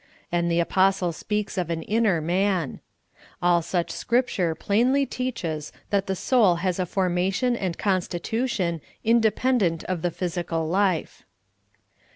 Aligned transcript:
And 0.31 0.49
the 0.49 0.59
Apostle 0.59 1.11
speaks 1.11 1.59
of 1.59 1.69
an" 1.69 1.83
inner 1.99 2.21
man. 2.21 2.79
''All 3.43 3.61
such 3.61 3.91
Scripture 3.91 4.55
plainl}^ 4.55 5.07
teaches 5.07 5.71
that 5.91 6.07
the 6.07 6.15
soul 6.15 6.55
has 6.65 6.79
a 6.79 6.87
formation 6.87 7.55
;ind 7.55 7.77
constitution 7.77 8.81
independent 9.03 9.83
of 9.83 10.01
the 10.01 10.09
pli5^sical 10.09 10.67
life. 10.67 11.21